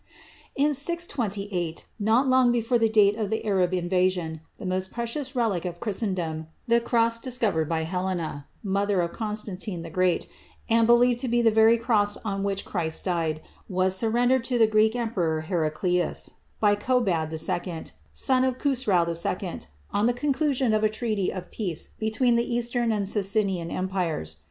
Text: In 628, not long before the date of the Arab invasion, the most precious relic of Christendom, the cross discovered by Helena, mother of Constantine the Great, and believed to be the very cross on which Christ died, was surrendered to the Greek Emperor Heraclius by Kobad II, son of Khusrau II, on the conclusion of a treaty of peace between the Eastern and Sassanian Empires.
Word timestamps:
In 0.55 0.73
628, 0.73 1.85
not 1.99 2.27
long 2.27 2.51
before 2.51 2.79
the 2.79 2.89
date 2.89 3.15
of 3.15 3.29
the 3.29 3.45
Arab 3.45 3.71
invasion, 3.71 4.41
the 4.57 4.65
most 4.65 4.91
precious 4.91 5.35
relic 5.35 5.63
of 5.63 5.79
Christendom, 5.79 6.47
the 6.67 6.79
cross 6.81 7.19
discovered 7.19 7.69
by 7.69 7.83
Helena, 7.83 8.47
mother 8.63 9.01
of 9.01 9.13
Constantine 9.13 9.83
the 9.83 9.91
Great, 9.91 10.25
and 10.67 10.87
believed 10.87 11.19
to 11.19 11.27
be 11.27 11.43
the 11.43 11.51
very 11.51 11.77
cross 11.77 12.17
on 12.17 12.41
which 12.41 12.65
Christ 12.65 13.05
died, 13.05 13.43
was 13.69 13.95
surrendered 13.95 14.43
to 14.45 14.57
the 14.57 14.65
Greek 14.65 14.95
Emperor 14.95 15.41
Heraclius 15.41 16.31
by 16.59 16.73
Kobad 16.75 17.31
II, 17.31 17.83
son 18.11 18.43
of 18.43 18.57
Khusrau 18.57 19.05
II, 19.07 19.59
on 19.93 20.07
the 20.07 20.13
conclusion 20.13 20.73
of 20.73 20.83
a 20.83 20.89
treaty 20.89 21.31
of 21.31 21.51
peace 21.51 21.89
between 21.99 22.37
the 22.37 22.55
Eastern 22.55 22.91
and 22.91 23.07
Sassanian 23.07 23.69
Empires. 23.69 24.37